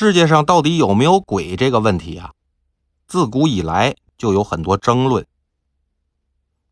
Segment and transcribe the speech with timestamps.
[0.00, 2.32] 世界上到底有没有鬼这个问题啊，
[3.06, 5.26] 自古以来就有很多争论。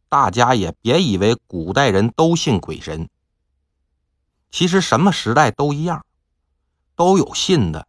[0.08, 3.10] 大家也别以为古代人都信鬼神，
[4.50, 6.06] 其实什么时代都一样，
[6.96, 7.86] 都有信的，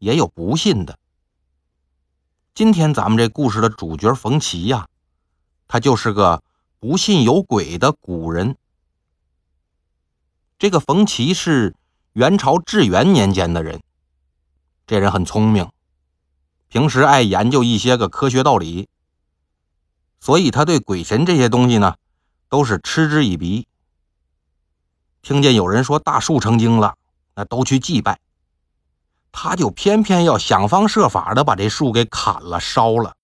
[0.00, 0.98] 也有不信的。
[2.52, 4.88] 今天咱们这故事的主角冯奇呀，
[5.68, 6.42] 他就是个
[6.80, 8.56] 不信有鬼的古人。
[10.58, 11.76] 这个冯琪是
[12.14, 13.80] 元朝至元年间的人，
[14.90, 15.70] 这人很聪明，
[16.66, 18.88] 平时爱研究一些个科学道理。
[20.18, 21.94] 所以他对鬼神这些东西呢，
[22.48, 23.68] 都是嗤之以鼻。
[25.22, 26.96] 听见有人说大树成精了，
[27.36, 28.18] 那都去祭拜，
[29.30, 33.14] 他就偏偏要想方设法的把这树给砍了烧了。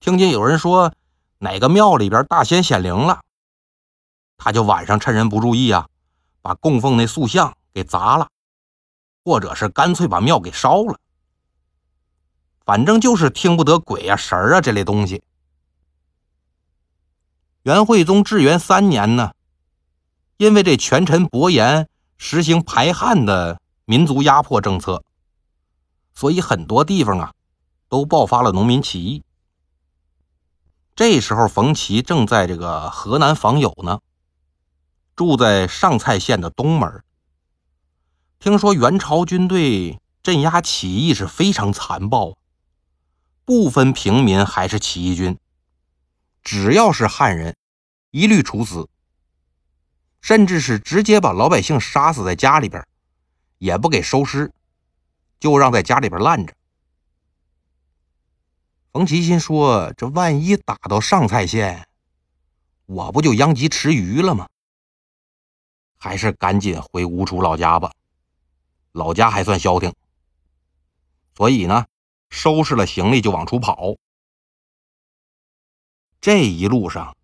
[0.00, 0.92] 听见有人说
[1.38, 3.20] 哪个庙里边大仙显灵了，
[4.36, 5.86] 他就晚上趁人不注意啊，
[6.42, 8.28] 把供奉那塑像给砸了，
[9.24, 10.98] 或者是干脆把庙给烧了。
[12.64, 15.22] 反正就是听不得鬼啊神啊这类东西。
[17.62, 19.32] 元惠宗至元三年呢，
[20.36, 25.02] 因为这权臣伯颜实行排汉的民族压迫政策，
[26.14, 27.34] 所以很多地方啊
[27.88, 29.22] 都爆发了农民起义。
[30.94, 34.00] 这时候，冯奇正在这个河南访友呢，
[35.16, 37.02] 住在上蔡县的东门。
[38.40, 42.38] 听说元朝军队镇压起义是非常残暴，
[43.44, 45.38] 不分平民还是起义军。
[46.42, 47.54] 只要是汉人，
[48.10, 48.88] 一律处死，
[50.22, 52.82] 甚至是直接把老百姓杀死在家里边，
[53.58, 54.50] 也不给收尸，
[55.38, 56.54] 就让在家里边烂着。
[58.90, 61.86] 冯其心说：“这万一打到上蔡县，
[62.86, 64.48] 我不就殃及池鱼了吗？
[65.98, 67.92] 还是赶紧回吴楚老家吧，
[68.92, 69.94] 老家还算消停。”
[71.36, 71.86] 所以呢，
[72.28, 73.96] 收拾了行李就往出跑。
[76.20, 77.16] 这一路上，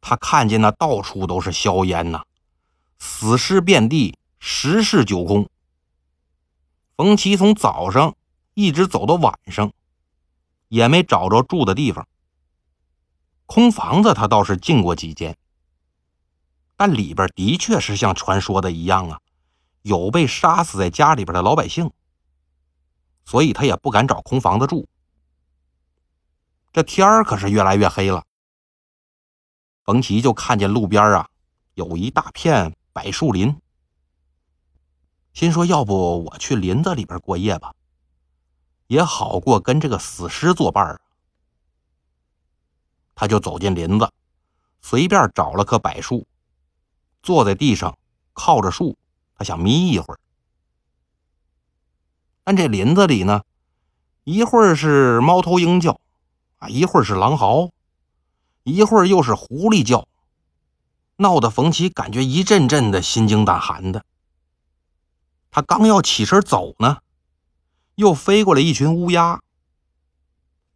[0.00, 2.24] 他看见那到处都是硝烟呐，
[2.98, 5.48] 死尸遍地，十室九空。
[6.96, 8.14] 冯奇从早上
[8.54, 9.72] 一直走到晚上，
[10.68, 12.06] 也没找着住的地方。
[13.46, 15.36] 空房子他倒是进过几间，
[16.76, 19.20] 但里边的确是像传说的一样啊，
[19.86, 21.92] 有被杀死在家里边的老百姓，
[23.24, 24.88] 所以他也不敢找空房子住。
[26.72, 28.24] 这天儿可是越来越黑了。
[29.84, 31.28] 冯奇就看见路边啊，
[31.74, 33.56] 有一大片柏树林，
[35.32, 37.72] 心说：“要不我去林子里边过夜吧，
[38.88, 41.00] 也好过跟这个死尸作伴儿。”
[43.14, 44.12] 他就走进林子，
[44.80, 46.26] 随便找了棵柏树，
[47.22, 47.96] 坐在地上，
[48.32, 48.98] 靠着树，
[49.36, 50.18] 他想眯一会儿。
[52.42, 53.42] 但这林子里呢，
[54.24, 56.00] 一会儿是猫头鹰叫，
[56.58, 57.70] 啊，一会儿是狼嚎。
[58.62, 60.08] 一会儿又是狐狸叫，
[61.18, 64.04] 闹得冯奇感觉一阵阵的心惊胆寒的。
[65.52, 66.98] 他刚要起身走呢，
[67.94, 69.40] 又飞过来一群乌鸦，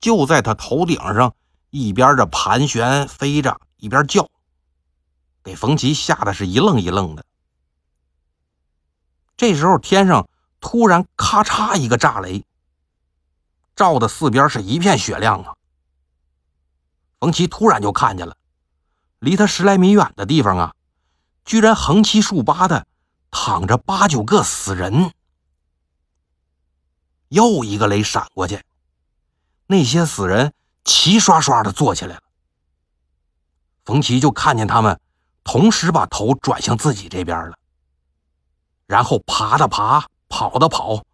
[0.01, 1.35] 就在他头顶上，
[1.71, 4.31] 一边着盘旋飞着，一边叫，
[5.43, 7.25] 给冯奇吓得是一愣一愣的。
[9.41, 10.29] 这时候天上
[10.61, 12.45] 突然咔嚓一个炸雷，
[13.75, 15.55] 照的四边是一片雪亮啊。
[17.19, 18.37] 冯奇突然就看见了，
[19.19, 20.75] 离他十来米远的地方啊，
[21.47, 22.87] 居然横七竖八的
[23.31, 25.11] 躺着八九个死人。
[27.29, 28.63] 又一个雷闪过去，
[29.69, 30.53] 那些死人
[30.85, 32.23] 齐刷刷的坐起来了。
[33.87, 35.01] 冯奇就看见他们
[35.43, 37.59] 同时把头转向自己这边了，
[38.91, 41.05] 然后爬的爬，跑的跑，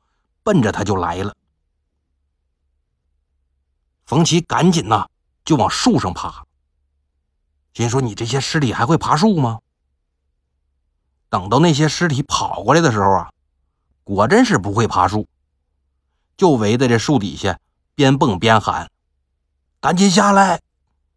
[0.43, 1.35] 奔着他就来了。
[4.07, 5.07] 冯奇赶紧呐。
[5.45, 6.45] 就往树上爬，
[7.73, 9.61] 心说：“你这些尸体还会爬树吗？”
[11.31, 13.31] 等到那些尸体跑过来的时候啊，
[14.03, 15.29] 果真是不会爬树，
[16.37, 17.61] 就围在这树底下
[17.95, 18.91] 边蹦边喊
[19.81, 20.61] ：“赶紧下来！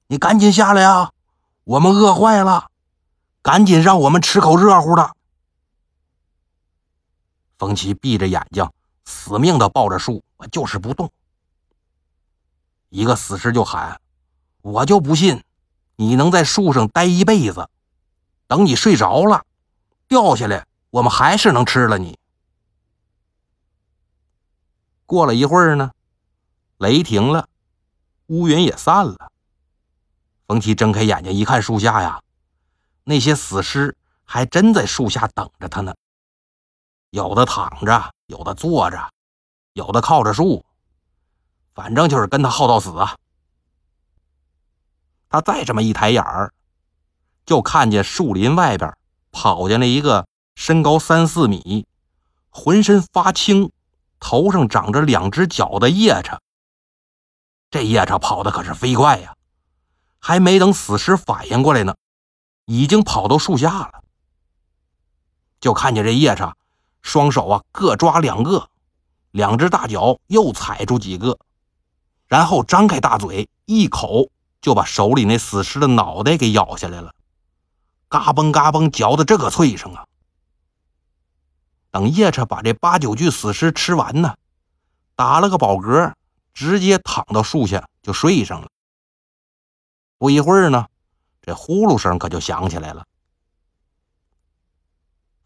[0.05, 1.11] 你赶紧下来啊！
[1.63, 2.69] 我们饿坏了，
[3.41, 5.11] 赶紧让我们吃口热乎的。”
[7.59, 8.67] 冯奇闭着眼睛，
[9.05, 11.11] 死命的抱着树，我就是不动。
[12.89, 14.01] 一个死尸就喊。
[14.61, 15.41] 我就不信，
[15.95, 17.69] 你能在树上待一辈子，
[18.45, 19.45] 等你睡着了，
[20.05, 22.19] 掉下来，我们还是能吃了你。
[25.05, 25.91] 过了一会儿呢，
[26.77, 27.47] 雷停了，
[28.27, 29.31] 乌云也散了。
[30.45, 32.21] 冯奇睁开眼睛一看，树下呀，
[33.05, 33.95] 那些死尸
[34.25, 35.95] 还真在树下等着他呢，
[37.11, 39.09] 有的躺着，有的坐着，
[39.73, 40.65] 有的靠着树，
[41.73, 43.17] 反正就是跟他耗到死啊。
[45.29, 46.53] 他再这么一抬眼儿，
[47.45, 48.95] 就看见树林外边
[49.31, 51.87] 跑进来一个身高三四米、
[52.49, 53.71] 浑身发青、
[54.19, 56.39] 头上长着两只脚的夜叉。
[57.71, 59.35] 这夜叉跑的可是飞快呀，
[60.19, 61.95] 还没等死尸反应过来呢，
[62.65, 64.03] 已经跑到树下了。
[65.59, 66.55] 就看见这夜叉
[67.01, 68.69] 双手啊各抓两个，
[69.31, 71.39] 两只大脚又踩出几个，
[72.27, 74.29] 然后张开大嘴，一口
[74.61, 77.13] 就把手里那死尸的脑袋给咬下来了，
[78.07, 80.05] 嘎嘣嘎嘣嚼的这个脆声啊！
[81.91, 84.35] 等夜叉把这八九具死尸吃完呢，
[85.15, 86.13] 打了个饱嗝，
[86.53, 88.67] 直接躺到树下就睡上了。
[90.19, 90.87] 不一会儿呢，
[91.41, 93.05] 这呼噜声可就响起来了。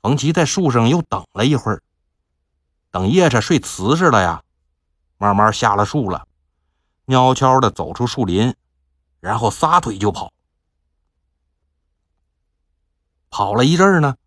[0.03, 1.81] 冯奇在树上又等了一会儿，
[2.91, 4.43] 等夜叉睡瓷实了呀，
[5.17, 6.27] 慢慢下了树了，
[7.07, 8.53] 悄悄的走出树林，
[9.21, 10.33] 然后撒腿就跑。
[13.29, 14.17] 跑了一阵呢，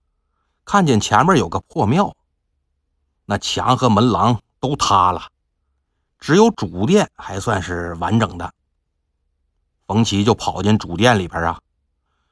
[0.65, 2.17] 看见前面有个破庙，
[3.27, 5.29] 那墙和门廊都塌了，
[6.19, 8.51] 只有主殿还算是完整的。
[9.87, 11.61] 冯奇就跑进主殿里边啊，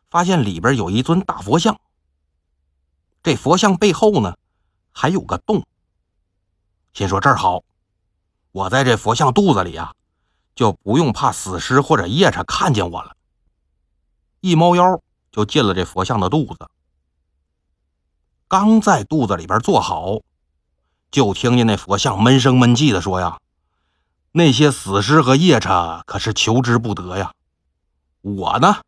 [0.08, 1.79] 发现里边有一尊大佛像。
[3.25, 4.37] 这佛像背后呢，
[4.93, 5.65] 还有个洞。
[6.93, 7.65] 心说这儿好，
[8.53, 9.94] 我在这佛像肚子里啊，
[10.55, 13.17] 就不用怕死尸或者夜叉看见我了。
[14.41, 15.00] 一猫腰
[15.32, 16.69] 就进了这佛像的肚子。
[18.47, 20.19] 刚在肚子里边坐好，
[21.11, 23.41] 就听见那佛像闷声闷气的说呀
[24.32, 27.32] ：“那些死尸和夜叉可是求之不得呀，
[28.21, 28.82] 我呢，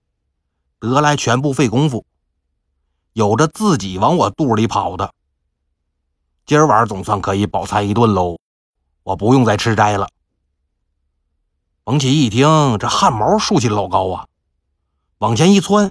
[0.78, 2.04] 得来全不费功夫。”
[3.16, 5.14] 有着自己往我肚里跑的，
[6.44, 8.36] 今儿晚总算可以饱餐一顿喽！
[9.04, 10.10] 我不用再吃斋了。
[11.82, 12.46] 冯起一听，
[12.78, 14.26] 这汗毛竖起老高啊，
[15.16, 15.90] 往前一窜，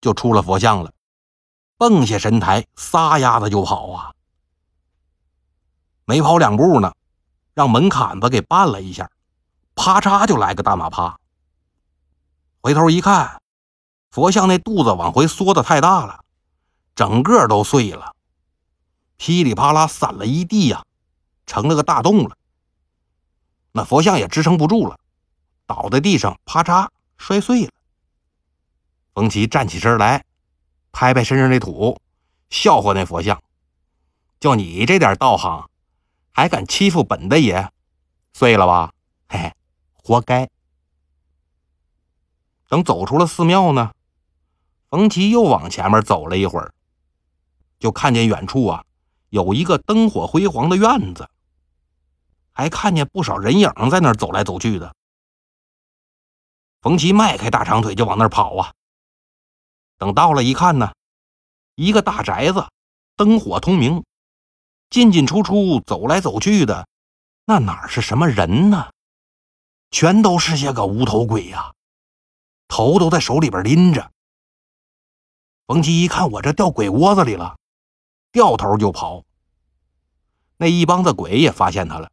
[0.00, 0.92] 就出了佛像了，
[1.76, 4.14] 蹦下神台，撒丫子就跑啊！
[6.04, 6.94] 没跑两步呢，
[7.52, 9.10] 让门槛子给绊了一下，
[9.74, 11.18] 啪嚓就来个大马趴。
[12.60, 13.42] 回头一看，
[14.12, 16.24] 佛像那肚子往回缩的太大了。
[17.00, 18.14] 整个都碎了，
[19.16, 20.84] 噼里啪啦散了一地呀，
[21.46, 22.36] 成了个大洞了。
[23.72, 25.00] 那佛像也支撑不住了，
[25.64, 27.72] 倒在地上，啪嚓摔碎了。
[29.14, 30.26] 冯奇站起身来，
[30.92, 31.98] 拍拍身上的土，
[32.50, 33.42] 笑话那佛像
[34.38, 35.70] ：“就你这点道行，
[36.32, 37.72] 还敢欺负本大爷？
[38.34, 38.92] 碎了吧？
[39.26, 39.54] 嘿嘿，
[39.94, 40.50] 活该。”
[42.68, 43.92] 等走出了寺庙呢，
[44.90, 46.74] 冯奇又往前面走了一会儿。
[47.80, 48.84] 就看见远处啊，
[49.30, 51.28] 有一个灯火辉煌的院子，
[52.52, 54.94] 还看见不少人影在那儿走来走去的。
[56.82, 58.72] 冯奇迈开大长腿就往那儿跑啊。
[59.98, 60.92] 等到了，一看呢，
[61.74, 62.68] 一个大宅子，
[63.16, 64.04] 灯火通明，
[64.90, 66.86] 进进出出，走来走去的，
[67.44, 68.90] 那哪是什么人呢？
[69.90, 71.74] 全都是些个无头鬼呀，
[72.68, 74.10] 头都在手里边拎着。
[75.66, 77.56] 冯奇一看，我这掉鬼窝子里了。
[78.32, 79.24] 掉头就跑，
[80.56, 82.10] 那一帮子鬼也发现他了，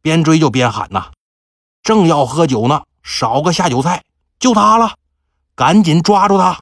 [0.00, 1.12] 边追就边喊呐
[1.82, 4.02] ：“正要喝酒呢，少个下酒菜，
[4.38, 4.96] 就他了，
[5.54, 6.60] 赶紧抓住他！”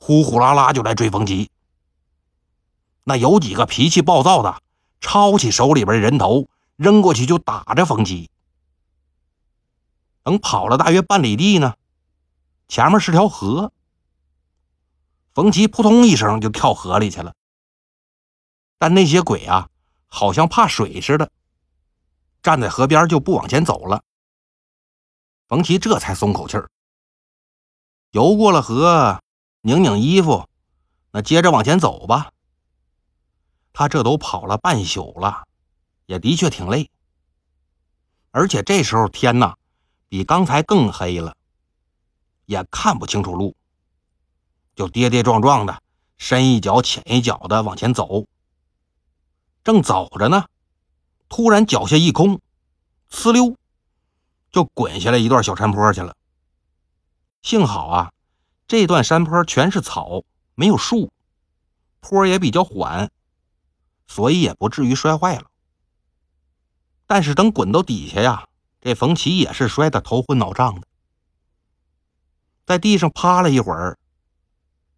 [0.00, 1.50] 呼呼啦啦就来追冯吉。
[3.04, 4.62] 那有几个脾气暴躁的，
[5.00, 8.30] 抄起手里边的人头扔过去就打着冯吉。
[10.22, 11.74] 等跑了大约半里地呢，
[12.68, 13.72] 前面是条河。
[15.36, 17.34] 冯奇扑通一声就跳河里去了，
[18.78, 19.68] 但那些鬼啊，
[20.06, 21.30] 好像怕水似的，
[22.42, 24.02] 站在河边就不往前走了。
[25.46, 26.70] 冯奇这才松口气儿，
[28.12, 29.20] 游过了河，
[29.60, 30.48] 拧拧衣服，
[31.10, 32.32] 那接着往前走吧。
[33.74, 35.46] 他这都跑了半宿了，
[36.06, 36.90] 也的确挺累，
[38.30, 39.54] 而且这时候天呐，
[40.08, 41.36] 比刚才更黑了，
[42.46, 43.54] 也看不清楚路。
[44.76, 45.82] 就跌跌撞撞的，
[46.18, 48.26] 深一脚浅一脚的往前走。
[49.64, 50.44] 正走着呢，
[51.30, 52.40] 突然脚下一空，
[53.10, 53.56] 呲溜，
[54.52, 56.14] 就滚下来一段小山坡去了。
[57.42, 58.12] 幸好啊，
[58.68, 61.10] 这段山坡全是草，没有树，
[62.00, 63.10] 坡也比较缓，
[64.06, 65.50] 所以也不至于摔坏了。
[67.06, 68.46] 但是等滚到底下呀，
[68.82, 70.86] 这冯奇也是摔得头昏脑胀的，
[72.66, 73.98] 在地上趴了一会儿。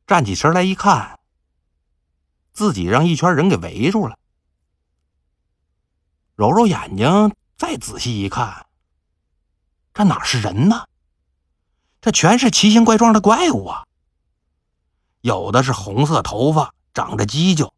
[0.08, 1.20] 站起身来一看，
[2.54, 4.18] 自己让一圈人给围住了。
[6.34, 8.64] 揉揉眼睛，再仔细一看，
[9.92, 10.86] 这哪是人呢？
[12.00, 13.84] 这全是奇形怪状的怪物啊！
[15.20, 17.70] 有的是红色头发，长着犄角；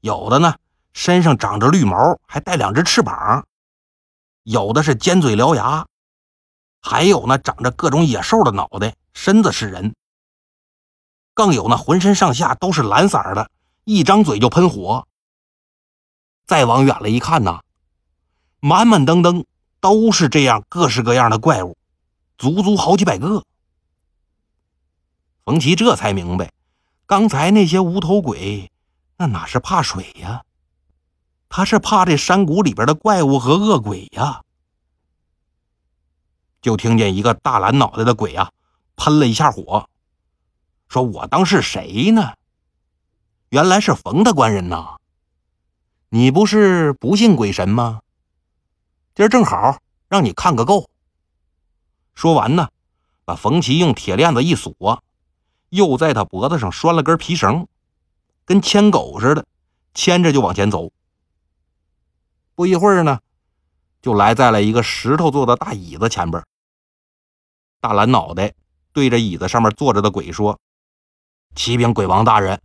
[0.00, 0.56] 有的呢，
[0.94, 3.42] 身上长着绿毛，还带两只翅膀；
[4.44, 5.84] 有的是尖嘴獠牙；
[6.80, 9.92] 还有呢，长着各种野兽的脑袋，身子是人；
[11.34, 13.50] 更有那浑身上下都是蓝色的，
[13.84, 15.06] 一张嘴就喷火。
[16.46, 17.60] 再往远了一看呢，
[18.60, 19.44] 满满登登
[19.80, 21.76] 都是这样各式各样的怪物。
[22.38, 23.44] 足足好几百个，
[25.44, 26.52] 冯奇这才明白，
[27.06, 28.70] 刚才那些无头鬼，
[29.16, 30.42] 那哪是怕水呀？
[31.48, 34.42] 他是怕这山谷里边的怪物和恶鬼呀！
[36.60, 38.50] 就听见一个大蓝脑袋的鬼啊，
[38.96, 39.88] 喷了一下火，
[40.92, 42.34] 说：“我当是谁呢？
[43.48, 44.98] 原来是冯大官人呐！
[46.10, 48.02] 你不是不信鬼神吗？
[49.14, 49.78] 今儿正好
[50.10, 50.90] 让你看个够。”
[52.12, 52.68] 说完呢，
[53.24, 55.02] 把冯奇用铁链子一锁，
[55.70, 57.66] 又在他脖子上拴了根皮绳，
[58.44, 59.46] 跟牵狗似的，
[59.94, 60.90] 牵着就往前走。
[62.54, 63.18] 不一会儿呢，
[64.02, 66.44] 就来在了一个石头做的大椅子前边。
[67.80, 68.52] 大蓝脑袋
[68.92, 70.60] 对着椅子上面坐着的鬼说
[71.54, 72.60] ：“启禀鬼王大人，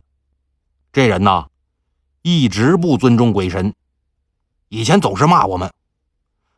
[0.92, 1.48] 这人呐，
[2.22, 3.74] 一直不尊重鬼神，
[4.68, 5.72] 以前总是骂我们，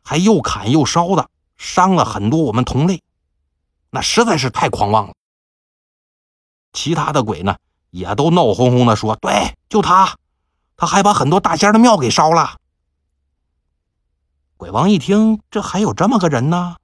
[0.01, 1.29] 还又砍又烧的。”
[1.61, 3.03] 伤了很多我们同类，
[3.91, 5.13] 那实在是太狂妄了。
[6.73, 7.55] 其他的鬼呢，
[7.91, 10.17] 也都闹哄哄的说：“对，就他，
[10.75, 12.57] 他还把很多大仙的庙给烧了。”
[14.57, 16.77] 鬼王一听，这还有这么个人呢，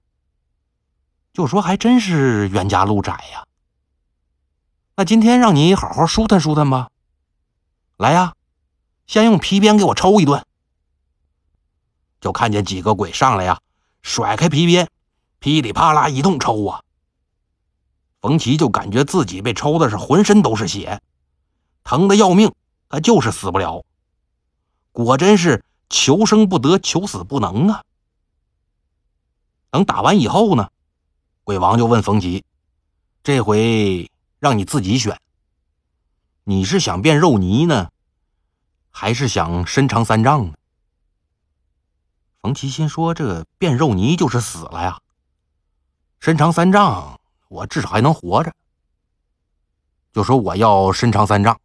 [1.34, 3.46] 就说：“还真是冤家路窄呀。”
[5.00, 6.90] 那今天让你好好舒坦舒坦吧。
[7.98, 8.34] 来呀，
[9.06, 10.44] 先用皮鞭给我抽一顿。
[12.20, 13.62] 就看见几个鬼上来呀。
[14.02, 14.90] 甩开皮鞭，
[15.38, 16.82] 噼里啪啦一通抽啊！
[18.22, 21.00] 冯奇就感觉自己被抽的是浑身都是血，
[21.84, 22.52] 疼的要命，
[22.90, 23.86] 他就是死不了。
[24.92, 27.84] 果真是求生不得，求死不能啊！
[29.70, 30.70] 等打完以后呢，
[31.44, 32.44] 鬼王就问冯奇
[33.22, 34.10] ：“这回
[34.48, 35.20] 让你自己选，
[36.46, 37.92] 你是想变肉泥呢，
[38.90, 40.54] 还是想身长三丈呢？”
[42.40, 45.02] 冯奇心说：“这变肉泥就是死了呀，
[46.22, 48.56] 身长三丈，我至少还能活着。
[50.14, 51.60] 就说我要身长三丈，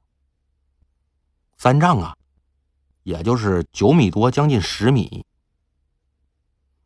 [1.56, 2.16] 三丈啊，
[3.04, 5.24] 也就是九米多，将近十米。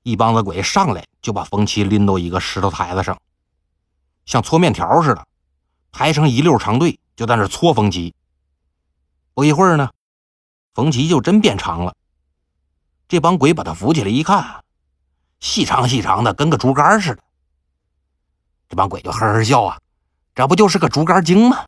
[0.03, 3.19] 一帮子鬼上来就把冯奇拎到一个石头台子上，
[4.27, 5.27] 像搓面条似的，
[5.97, 8.15] 排成一溜长队，就在那搓冯奇。
[9.33, 9.91] 不一会儿呢，
[10.75, 11.97] 冯奇就真变长了。”
[13.09, 14.63] 这帮鬼把他扶起来一看，
[15.41, 17.23] 细长细长的，跟个竹竿似的。
[18.69, 19.81] 这帮鬼就呵呵笑啊，
[20.35, 21.65] 这不就是个竹竿精吗？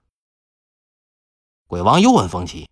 [1.67, 2.69] 鬼王又问冯奇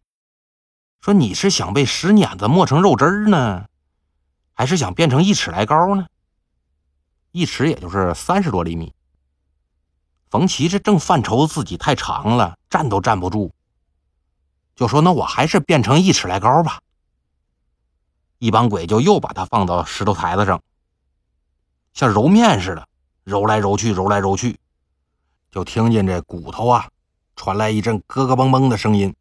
[1.00, 3.66] 说：“你是想被石碾子磨成肉汁呢，
[4.52, 6.06] 还是想变成一尺来高呢？
[7.32, 8.92] 一尺也就是三十多厘米。”
[10.28, 13.52] 冯奇这正犯愁自己太长了，站都站不住，
[14.74, 16.80] 就说：“那我还是变成一尺来高吧。”
[18.38, 20.62] 一帮鬼就又把他放到石头台子上，
[21.94, 22.86] 像揉面似的
[23.24, 24.58] 揉来揉去，揉来揉去，
[25.50, 26.88] 就听见这骨头啊
[27.34, 29.14] 传来一阵咯咯嘣嘣的声音。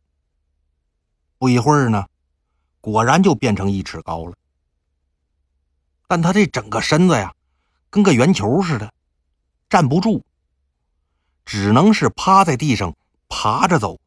[1.38, 2.06] 不一会儿呢，
[2.82, 4.34] 果然就变成一尺高了。
[6.08, 7.34] 但他这整个身子呀，
[7.90, 8.92] 跟个圆球似的，
[9.70, 10.26] 站不住，
[11.46, 12.96] 只能是趴在地上
[13.30, 14.00] 爬着走，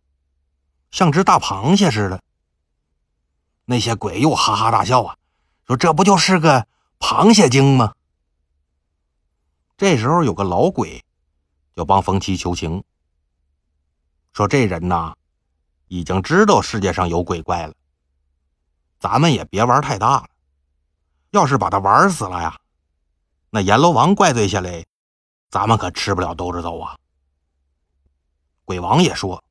[0.90, 2.20] 像只大螃蟹似的。
[3.64, 5.16] 那些鬼又哈哈大笑啊，
[5.66, 6.66] 说：“这不就是个
[6.98, 7.94] 螃蟹精吗？”
[9.76, 11.04] 这时候有个老鬼
[11.76, 12.82] 就帮冯七求情，
[14.32, 15.14] 说：“这人呐，
[15.86, 17.74] 已经知道世界上有鬼怪了，
[18.98, 20.28] 咱们也别玩太大了。
[21.30, 22.58] 要是把他玩死了呀，
[23.50, 24.84] 那阎罗王怪罪下来，
[25.50, 26.98] 咱们可吃不了兜着走啊。”
[28.68, 29.42] 鬼王也说：“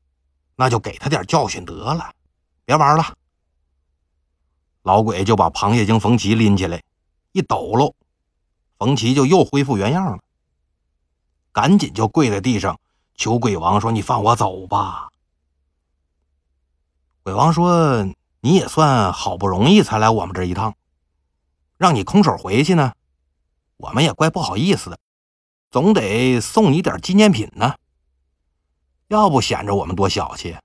[0.55, 2.13] 那就给他点教训得了，
[2.65, 3.17] 别玩了。”
[4.85, 6.83] 老鬼就把螃蟹精冯奇拎起来，
[7.31, 7.95] 一抖搂，
[8.77, 10.19] 冯奇就又恢复原样了。
[11.51, 12.79] 赶紧就跪在地上
[13.15, 15.09] 求鬼王说：“你放我走吧。”
[17.25, 18.03] 鬼王说
[18.41, 20.75] ：“你也算好不容易才来我们这一趟，
[21.77, 22.93] 让你空手回去呢，
[23.77, 24.99] 我们也怪不好意思的，
[25.71, 27.73] 总得送你点纪念品呢，
[29.07, 30.57] 要不显着我们多小气。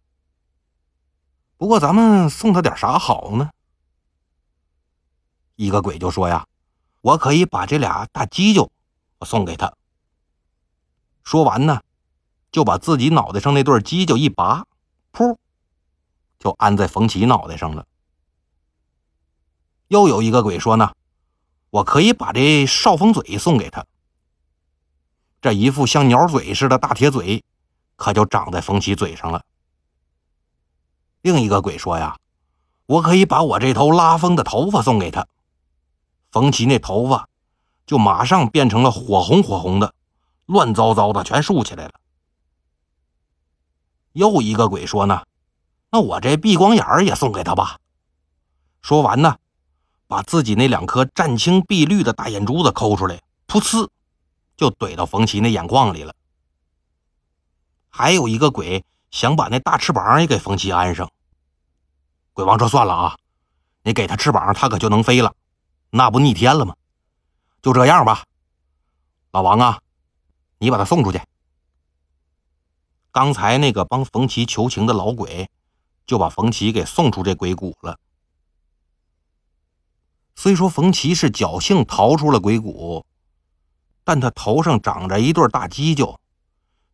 [1.56, 3.50] 不过咱们送他点啥好呢？”
[5.56, 6.46] 一个鬼就说呀
[7.02, 8.70] ：“我可以把这俩大犄角
[9.24, 9.72] 送给他。”
[11.22, 11.82] 说完呢，
[12.50, 14.66] 就把自己脑袋上那对犄角一拔，
[15.12, 15.36] 噗，
[16.40, 17.86] 就安在冯奇脑袋上了。
[19.86, 20.92] 又有一个鬼说呢
[21.70, 23.86] ：“我可以把这少风嘴送给他。”
[25.40, 27.44] 这一副像鸟嘴似的大铁嘴，
[28.02, 29.44] 可就长在冯奇嘴上了。
[31.20, 32.18] 另一个鬼说呀
[32.86, 35.28] ：“我可以把我这头拉风的头发送给他。”
[36.32, 37.28] 冯奇那头发
[37.86, 39.94] 就马上变成了火红火红的，
[40.46, 41.92] 乱糟糟的，全竖起来了。
[44.12, 45.22] 又一个鬼说呢
[45.92, 47.78] ：“那我这闭光眼儿也送给他吧。”
[48.82, 49.36] 说完呢。
[50.08, 53.18] 把自己那两颗湛青碧绿的大眼珠子抠出来，
[53.48, 53.88] 噗呲，
[54.58, 56.14] 就怼到冯奇那眼眶里了。
[57.92, 61.12] 还有一个鬼想把那大翅膀也给冯奇安上。
[62.32, 63.16] 鬼王说：“算了啊，
[63.82, 65.34] 你给他翅膀，他可就能飞了，
[65.90, 66.74] 那不逆天了吗？
[67.60, 68.24] 就这样吧，
[69.30, 69.78] 老王啊，
[70.58, 71.20] 你把他送出去。”
[73.12, 75.50] 刚才那个帮冯奇求情的老鬼，
[76.06, 77.98] 就把冯奇给送出这鬼谷了。
[80.34, 83.04] 虽说冯奇是侥幸逃出了鬼谷，
[84.02, 86.18] 但他头上长着一对大犄角，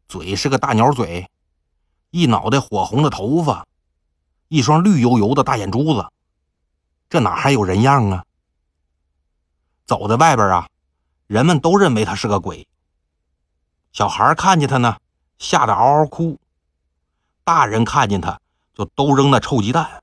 [0.08, 1.30] 嘴是个大鸟嘴，
[2.10, 3.66] 一脑袋火红的头发，
[4.48, 6.10] 一双绿油油的大眼珠子，
[7.10, 8.24] 这哪还有人样啊？
[9.84, 10.68] 走在外边啊，
[11.26, 12.66] 人们都认为他是个鬼。
[13.92, 14.96] 小孩看见他呢，
[15.38, 16.38] 吓得嗷嗷哭；
[17.44, 18.40] 大人看见他
[18.74, 20.02] 就都扔那臭鸡蛋。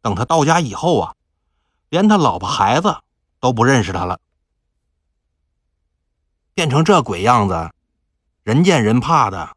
[0.00, 1.14] 等他到家以后啊。
[1.90, 2.98] 连他老婆孩子
[3.40, 4.20] 都不认识他了，
[6.52, 7.72] 变成这鬼样子，
[8.48, 9.54] 人见人怕的，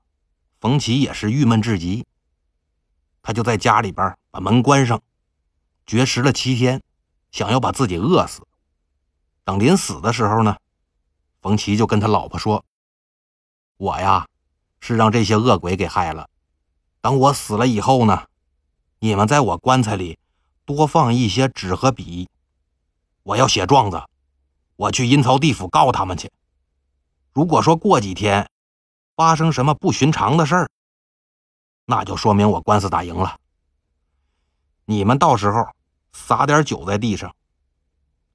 [0.59, 2.05] 冯奇也是郁闷至极。
[3.21, 5.01] 他就在家里边把门关上，
[5.85, 6.83] 绝食了七天，
[7.31, 8.45] 想要把自己饿死。
[9.45, 10.57] 等临死的时候呢，
[11.41, 12.65] 冯奇就跟他老婆说
[13.79, 14.27] ：“我呀，
[14.81, 16.29] 是让这些恶鬼给害了。
[16.99, 18.25] 等我死了以后呢，
[18.99, 20.19] 你们在我棺材里。”
[20.67, 22.27] 多放一些纸和笔，
[23.23, 24.03] 我要写状子，
[24.75, 26.29] 我去阴曹地府告他们去。
[27.31, 28.50] 如果说过几天
[29.21, 30.71] 发生什么不寻常的事儿，
[31.85, 33.37] 那就说明我官司打赢了。
[34.85, 35.67] 你们到时候
[36.11, 37.35] 撒点酒在地上，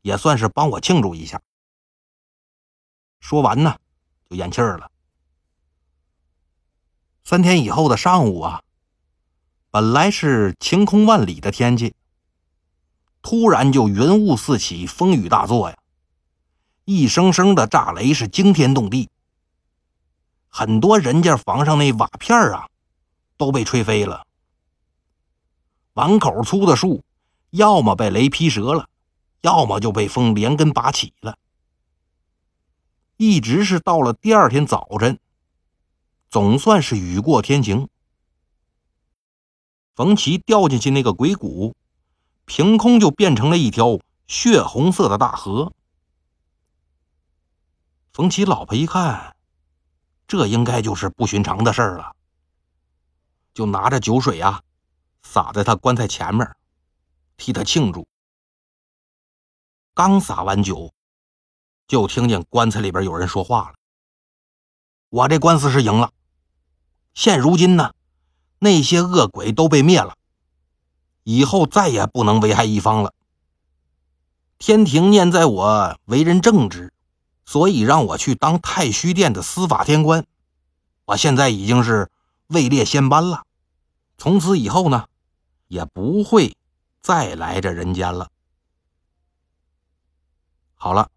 [0.03, 1.43] 也算是帮我庆祝一下。
[3.19, 3.77] 说完呢，
[4.31, 4.89] 就咽气儿了。
[7.25, 8.63] 三天以后的上午啊，
[9.73, 11.97] 本来是晴空万里的天气。
[13.23, 15.77] 突然就云雾四起，风雨大作呀！
[16.85, 19.11] 一声声的炸雷是惊天动地，
[20.59, 22.67] 很多人家房上那瓦片啊
[23.37, 24.27] 都被吹飞了。
[25.93, 27.05] 碗口粗的树，
[27.51, 28.89] 要么被雷劈折了，
[29.43, 31.37] 要么就被风连根拔起了。
[33.19, 35.21] 一直是到了第二天早晨，
[36.31, 37.91] 总算是雨过天晴。
[39.95, 41.77] 冯奇掉进去那个鬼谷。
[42.47, 45.75] 凭空就变成了一条血红色的大河。
[48.15, 49.36] 冯奇老婆一看，
[50.27, 52.15] 这应该就是不寻常的事儿了，
[53.55, 54.63] 就拿着酒水啊，
[55.23, 56.57] 洒在他棺材前面，
[57.37, 58.07] 替他庆祝。
[59.95, 60.93] 刚洒完酒，
[61.87, 63.75] 就听见棺材里边有人说话了
[65.09, 66.13] ：“我这官司是赢了，
[67.15, 67.95] 现如今呢，
[68.59, 70.17] 那些恶鬼都被灭了。”
[71.23, 73.13] 以后再也不能危害一方了。
[74.59, 76.93] 天庭念在我为人正直，
[77.47, 80.27] 所以让我去当太虚殿的司法天官。
[81.07, 82.11] 我现在已经是
[82.49, 83.45] 位列仙班了，
[84.19, 85.07] 从此以后呢，
[85.69, 86.55] 也不会
[87.01, 88.29] 再来这人间了。
[90.75, 91.09] 好了，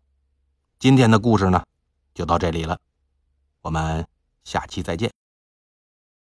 [0.77, 1.65] 今天的故事呢，
[2.13, 2.79] 就到这里了，
[3.61, 4.07] 我们
[4.43, 5.11] 下期再见。